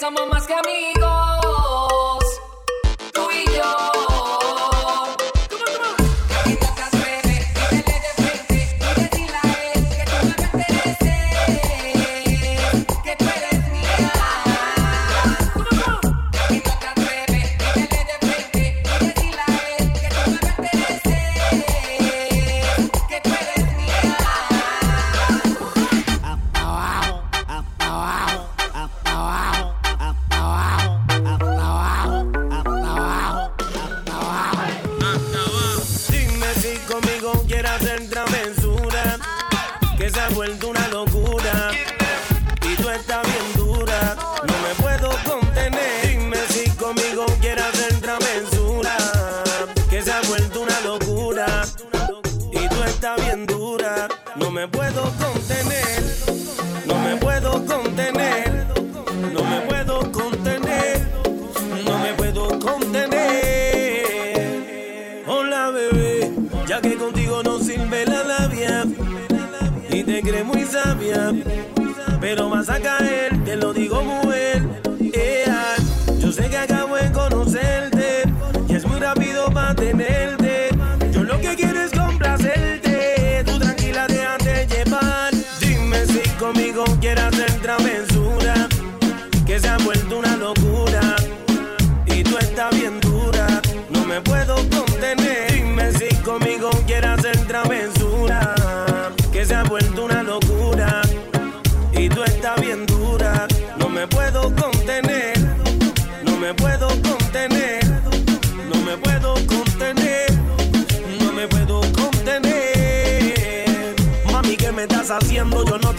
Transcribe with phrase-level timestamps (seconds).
[0.00, 0.99] somos más que amigos.
[70.52, 71.32] Muy sabia.
[72.20, 74.29] Pero vas a caer, te lo digo mujer.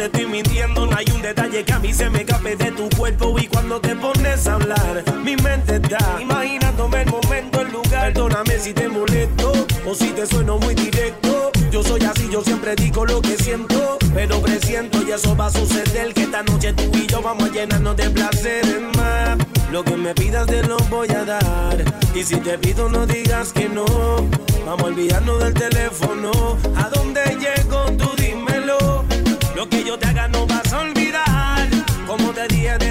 [0.02, 0.88] Te estoy mintiendo.
[0.88, 3.36] No hay un detalle que a mí se me escape de tu cuerpo.
[3.38, 8.14] Y cuando te pones a hablar, mi mente está imaginándome el momento, el lugar.
[8.14, 9.52] Perdóname si te molesto
[9.86, 11.52] o si te sueno muy directo.
[11.72, 14.00] Yo soy así, yo siempre digo lo que siento.
[14.14, 16.14] Pero presiento y eso va a suceder.
[16.16, 19.38] Que esta noche tú y yo vamos a llenarnos de placeres más.
[19.72, 21.78] Lo que me pidas te lo voy a dar.
[22.16, 23.86] Y si te pido, no digas que no.
[24.66, 26.32] Vamos a olvidarnos del teléfono.
[26.76, 27.71] ¿A dónde llego?
[29.92, 31.68] Yo te haga no vas a olvidar.
[32.08, 32.91] Como te dije, déjate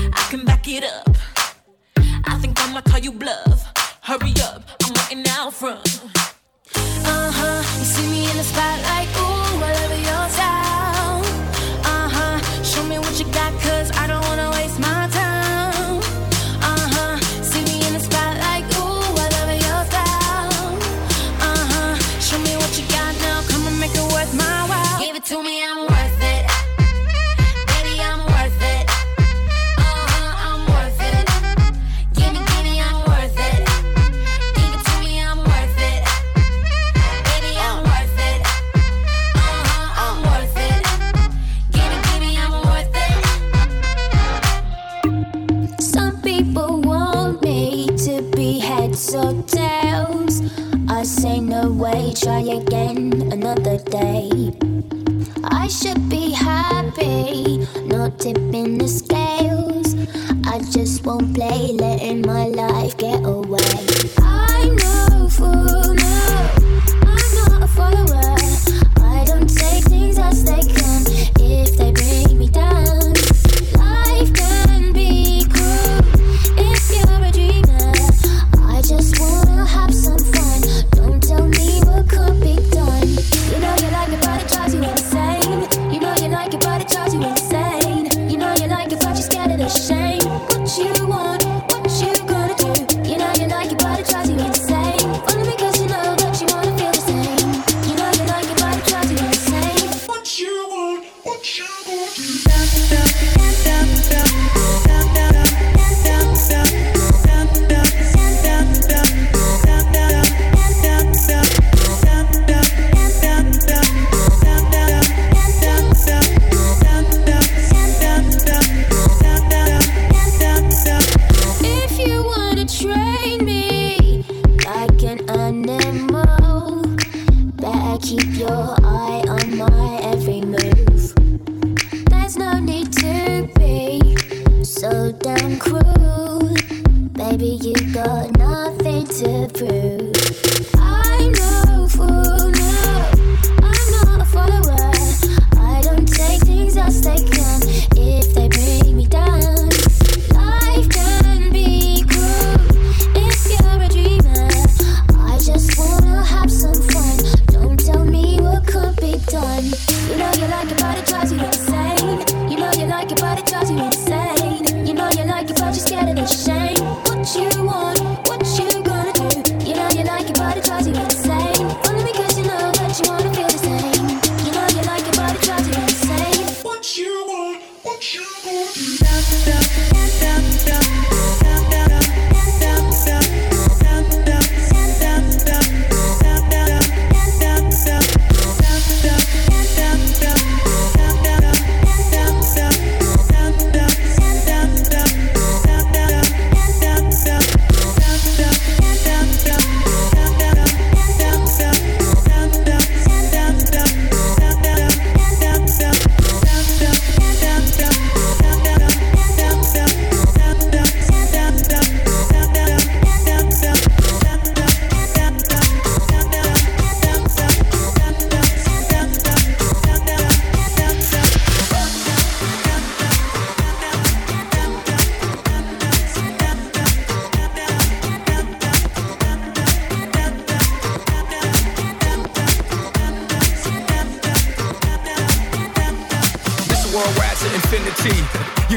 [0.77, 1.17] it up.
[2.25, 3.65] I think I'ma call you bluff.
[4.01, 6.01] Hurry up, I'm waiting out front.
[6.75, 11.21] Uh huh, you see me in the spotlight, ooh, I love your style.
[11.83, 14.20] Uh huh, show me what you got, cause I don't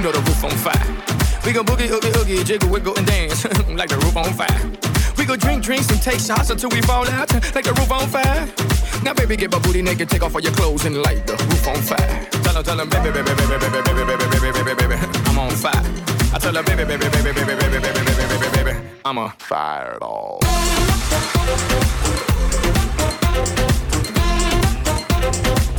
[0.04, 0.86] know the roof on fire.
[1.46, 3.44] We gon' boogie, oogie, oogie, jiggle, wiggle, and dance
[3.80, 4.60] like the roof on fire.
[5.16, 8.06] We go drink drinks and take shots until we fall out like the roof on
[8.08, 8.44] fire.
[9.02, 11.68] Now, baby, get my booty naked, take off all your clothes and light the roof
[11.68, 12.28] on fire.
[12.44, 15.38] Tell her, tell her, baby, baby, baby, baby, baby, baby, baby, baby, baby, baby, I'm
[15.38, 15.72] on fire.
[16.34, 19.30] I tell her, baby, baby, baby, baby, baby, baby, baby, baby, baby, baby, I'm a
[19.38, 20.40] fireball.
[25.24, 25.73] the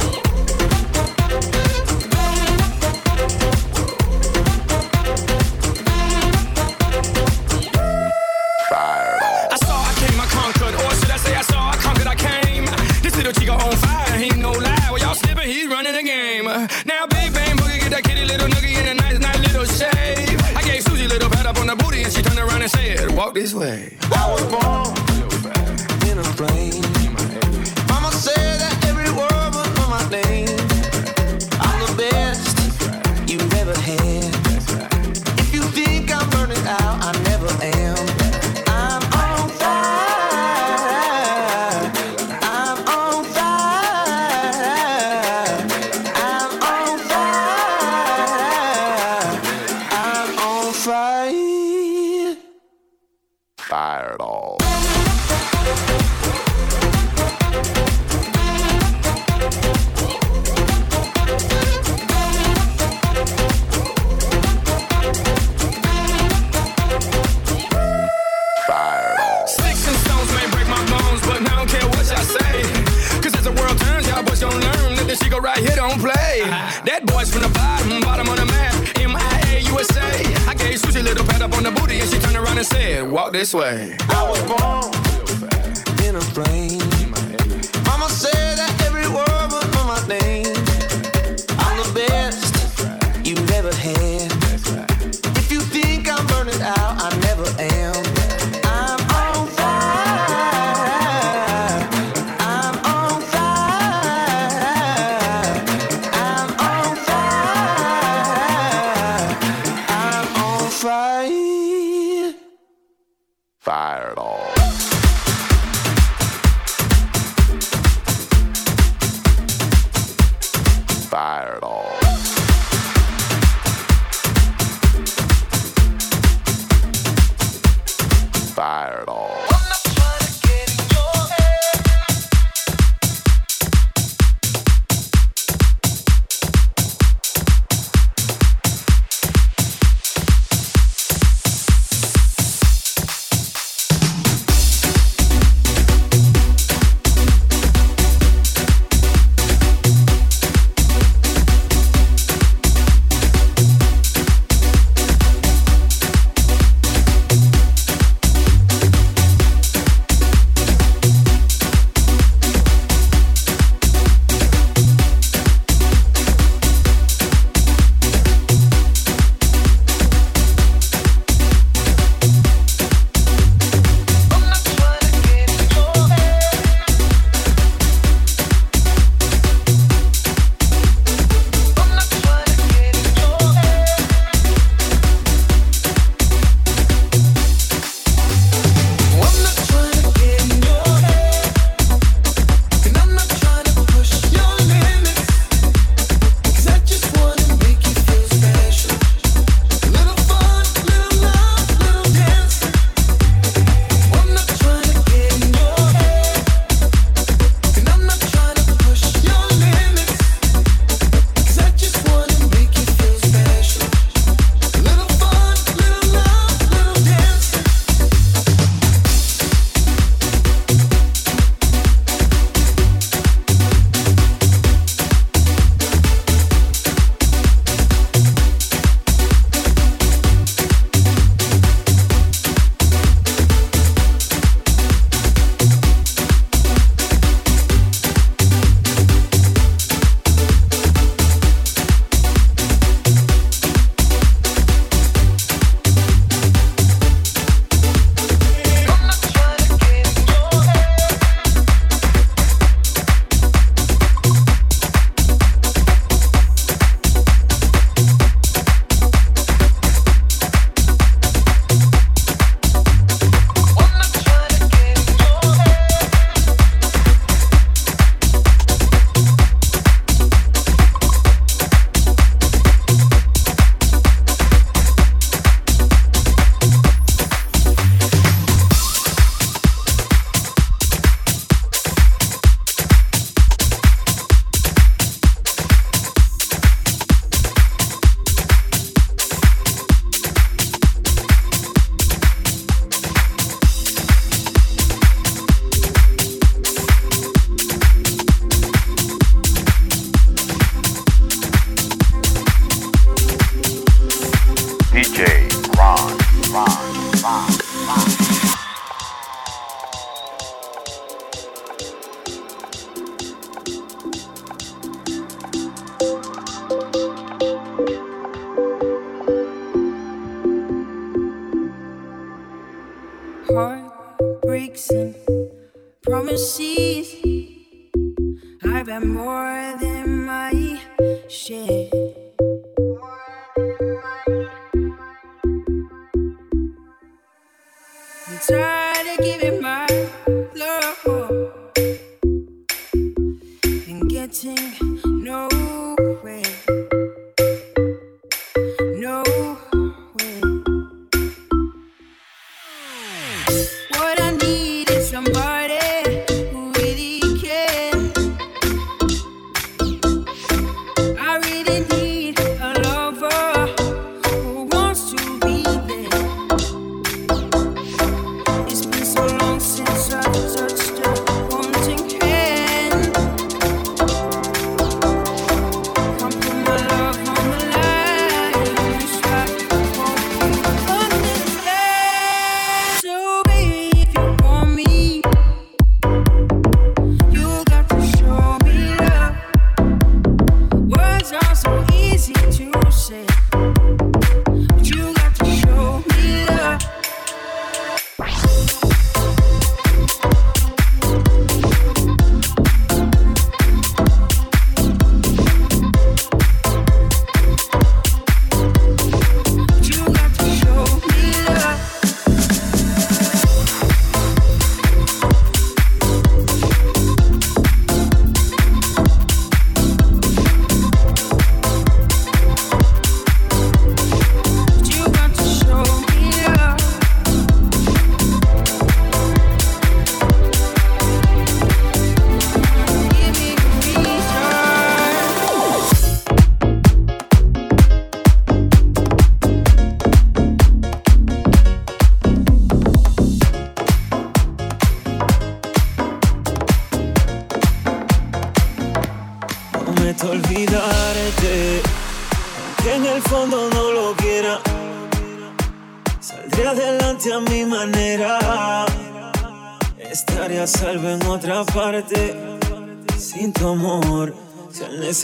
[23.55, 23.97] way.
[24.11, 26.74] I was born in a plane.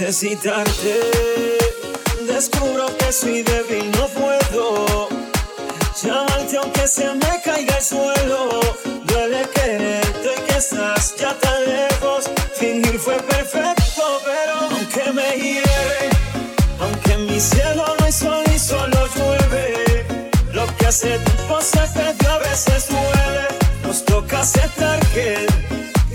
[0.02, 1.00] necesitarte.
[2.28, 5.08] Descubro que soy débil, no puedo
[6.02, 8.60] llamarte aunque se me caiga el suelo.
[9.06, 12.32] Duele quererte y que estás ya tan lejos.
[12.56, 16.10] Fingir fue perfecto, pero aunque me hiere,
[16.80, 20.06] aunque en mi cielo no hay sol y solo llueve,
[20.52, 23.46] lo que hace tiempo se perdió a veces duele.
[23.84, 25.48] Nos toca aceptar que el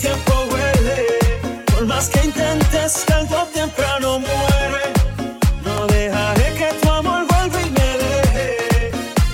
[0.01, 1.07] tiempo huele,
[1.67, 4.93] por más que intentamos más temprano muere.
[5.65, 8.91] No dejaré que tu amor vuelva y me deje.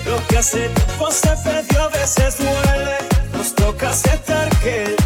[0.06, 2.96] Lo que hace tiempo se perdió a veces duele.
[3.36, 4.96] Nos toca aceptar que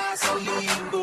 [0.00, 0.99] Tá sou lindo.